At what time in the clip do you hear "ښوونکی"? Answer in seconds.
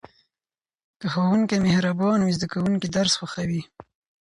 1.13-1.57